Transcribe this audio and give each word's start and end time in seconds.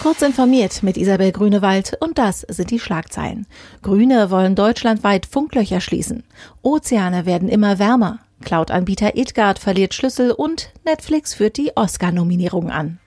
Kurz 0.00 0.22
informiert 0.22 0.82
mit 0.82 0.96
Isabel 0.96 1.30
Grünewald 1.30 1.98
und 2.00 2.16
das 2.16 2.40
sind 2.48 2.70
die 2.70 2.78
Schlagzeilen. 2.80 3.46
Grüne 3.82 4.30
wollen 4.30 4.54
deutschlandweit 4.54 5.26
Funklöcher 5.26 5.82
schließen. 5.82 6.24
Ozeane 6.62 7.26
werden 7.26 7.50
immer 7.50 7.78
wärmer. 7.78 8.20
Cloud-Anbieter 8.42 9.18
Itgard 9.18 9.58
verliert 9.58 9.92
Schlüssel 9.92 10.30
und 10.30 10.72
Netflix 10.86 11.34
führt 11.34 11.58
die 11.58 11.72
Oscar-Nominierung 11.76 12.70
an. 12.70 12.98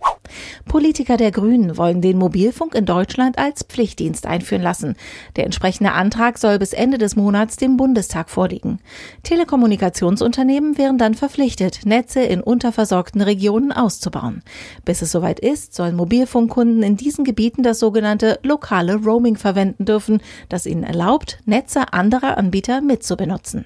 Politiker 0.65 1.17
der 1.17 1.31
Grünen 1.31 1.78
wollen 1.78 2.01
den 2.01 2.17
Mobilfunk 2.17 2.76
in 2.76 2.85
Deutschland 2.85 3.37
als 3.37 3.63
Pflichtdienst 3.63 4.26
einführen 4.26 4.62
lassen. 4.62 4.96
Der 5.35 5.46
entsprechende 5.46 5.92
Antrag 5.92 6.38
soll 6.38 6.60
bis 6.60 6.74
Ende 6.74 6.97
des 6.97 7.15
Monats 7.15 7.57
dem 7.57 7.78
Bundestag 7.78 8.29
vorliegen. 8.29 8.79
Telekommunikationsunternehmen 9.24 10.78
wären 10.78 10.97
dann 10.97 11.13
verpflichtet, 11.13 11.85
Netze 11.85 12.21
in 12.21 12.42
unterversorgten 12.42 13.21
Regionen 13.21 13.71
auszubauen. 13.71 14.44
Bis 14.85 15.01
es 15.01 15.12
soweit 15.12 15.39
ist, 15.39 15.75
sollen 15.75 15.96
Mobilfunkkunden 15.96 16.84
in 16.84 16.98
diesen 16.98 17.23
Gebieten 17.23 17.63
das 17.63 17.79
sogenannte 17.79 18.40
lokale 18.43 18.95
Roaming 18.95 19.37
verwenden 19.37 19.85
dürfen, 19.85 20.21
das 20.49 20.65
ihnen 20.65 20.84
erlaubt, 20.84 21.40
Netze 21.45 21.93
anderer 21.93 22.37
Anbieter 22.37 22.81
mitzubenutzen. 22.81 23.65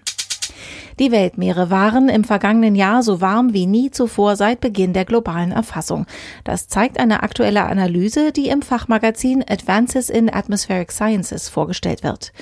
Die 0.99 1.11
Weltmeere 1.11 1.69
waren 1.69 2.09
im 2.09 2.23
vergangenen 2.23 2.73
Jahr 2.73 3.03
so 3.03 3.21
warm 3.21 3.53
wie 3.53 3.67
nie 3.67 3.91
zuvor 3.91 4.35
seit 4.35 4.61
Beginn 4.61 4.93
der 4.93 5.05
globalen 5.05 5.51
Erfassung. 5.51 6.07
Das 6.43 6.69
zeigt 6.69 6.99
eine 6.99 7.21
aktuelle 7.21 7.65
Analyse, 7.65 8.31
die 8.31 8.49
im 8.49 8.63
Fachmagazin 8.63 9.43
Advances 9.47 10.09
in 10.09 10.33
Atmospheric 10.33 10.91
Sciences 10.91 11.49
vorgestellt 11.49 12.03
wird. 12.03 12.33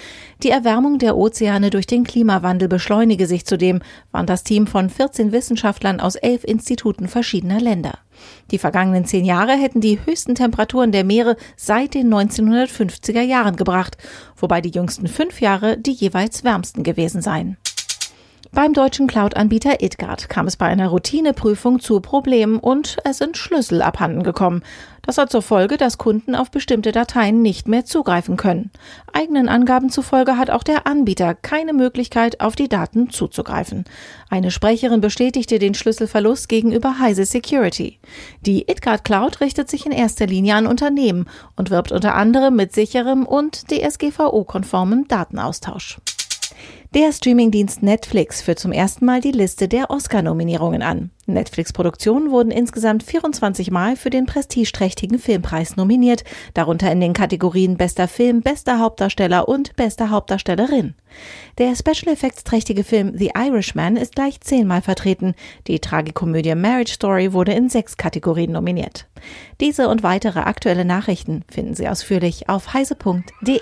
Die 0.41 0.51
Erwärmung 0.51 0.99
der 0.99 1.17
Ozeane 1.17 1.69
durch 1.69 1.85
den 1.85 2.05
Klimawandel 2.05 2.69
beschleunige 2.69 3.27
sich 3.27 3.45
zudem, 3.45 3.81
warnt 4.13 4.29
das 4.29 4.45
Team 4.45 4.67
von 4.67 4.89
14 4.89 5.33
Wissenschaftlern 5.33 5.99
aus 5.99 6.15
elf 6.15 6.45
Instituten 6.45 7.09
verschiedener 7.09 7.59
Länder. 7.59 7.99
Die 8.51 8.57
vergangenen 8.57 9.03
zehn 9.03 9.25
Jahre 9.25 9.51
hätten 9.51 9.81
die 9.81 9.99
höchsten 10.05 10.33
Temperaturen 10.33 10.93
der 10.93 11.03
Meere 11.03 11.35
seit 11.57 11.93
den 11.93 12.07
1950er 12.13 13.21
Jahren 13.21 13.57
gebracht, 13.57 13.97
wobei 14.37 14.61
die 14.61 14.71
jüngsten 14.71 15.07
fünf 15.07 15.41
Jahre 15.41 15.77
die 15.77 15.91
jeweils 15.91 16.45
wärmsten 16.45 16.83
gewesen 16.83 17.21
seien. 17.21 17.57
Beim 18.51 18.73
deutschen 18.73 19.07
Cloud-Anbieter 19.07 19.81
Itgard 19.81 20.29
kam 20.29 20.47
es 20.47 20.55
bei 20.55 20.65
einer 20.65 20.87
Routineprüfung 20.87 21.79
zu 21.79 21.99
Problemen 21.99 22.59
und 22.59 22.97
es 23.03 23.17
sind 23.17 23.37
Schlüssel 23.37 23.81
abhanden 23.81 24.23
gekommen. 24.23 24.63
Das 25.01 25.17
hat 25.17 25.29
zur 25.29 25.41
Folge, 25.41 25.77
dass 25.77 25.97
Kunden 25.97 26.35
auf 26.35 26.49
bestimmte 26.51 26.91
Dateien 26.91 27.41
nicht 27.41 27.67
mehr 27.67 27.85
zugreifen 27.85 28.37
können. 28.37 28.71
Eigenen 29.13 29.49
Angaben 29.49 29.89
zufolge 29.89 30.37
hat 30.37 30.49
auch 30.49 30.63
der 30.63 30.87
Anbieter 30.87 31.35
keine 31.35 31.73
Möglichkeit, 31.73 32.39
auf 32.41 32.55
die 32.55 32.69
Daten 32.69 33.09
zuzugreifen. 33.09 33.85
Eine 34.29 34.51
Sprecherin 34.51 35.01
bestätigte 35.01 35.59
den 35.59 35.73
Schlüsselverlust 35.73 36.49
gegenüber 36.49 36.97
Heise 36.97 37.25
Security. 37.25 37.99
Die 38.41 38.69
Itgard 38.69 39.03
Cloud 39.03 39.41
richtet 39.41 39.69
sich 39.69 39.85
in 39.85 39.91
erster 39.91 40.27
Linie 40.27 40.55
an 40.55 40.65
Unternehmen 40.67 41.27
und 41.55 41.69
wirbt 41.69 41.91
unter 41.91 42.15
anderem 42.15 42.55
mit 42.55 42.73
sicherem 42.73 43.25
und 43.25 43.69
DSGVO-konformem 43.69 45.07
Datenaustausch. 45.07 45.99
Der 46.95 47.11
Streamingdienst 47.11 47.83
Netflix 47.83 48.41
führt 48.41 48.57
zum 48.57 48.71
ersten 48.71 49.03
Mal 49.03 49.19
die 49.19 49.33
Liste 49.33 49.67
der 49.67 49.89
Oscar-Nominierungen 49.89 50.81
an. 50.81 51.09
Netflix-Produktionen 51.25 52.31
wurden 52.31 52.51
insgesamt 52.51 53.03
24 53.03 53.69
Mal 53.69 53.97
für 53.97 54.09
den 54.09 54.25
prestigeträchtigen 54.25 55.19
Filmpreis 55.19 55.75
nominiert, 55.75 56.23
darunter 56.53 56.89
in 56.89 57.01
den 57.01 57.11
Kategorien 57.11 57.75
Bester 57.75 58.07
Film, 58.07 58.39
Bester 58.39 58.79
Hauptdarsteller 58.79 59.49
und 59.49 59.75
Bester 59.75 60.09
Hauptdarstellerin. 60.09 60.93
Der 61.57 61.75
Special 61.75 62.13
Effects 62.13 62.45
trächtige 62.45 62.85
Film 62.85 63.11
The 63.13 63.31
Irishman 63.35 63.97
ist 63.97 64.15
gleich 64.15 64.39
zehnmal 64.39 64.81
vertreten. 64.81 65.35
Die 65.67 65.79
Tragikomödie 65.79 66.55
Marriage 66.55 66.93
Story 66.93 67.33
wurde 67.33 67.51
in 67.51 67.67
sechs 67.67 67.97
Kategorien 67.97 68.53
nominiert. 68.53 69.05
Diese 69.59 69.89
und 69.89 70.01
weitere 70.01 70.39
aktuelle 70.39 70.85
Nachrichten 70.85 71.43
finden 71.51 71.73
Sie 71.73 71.89
ausführlich 71.89 72.47
auf 72.47 72.73
heise.de. 72.73 73.59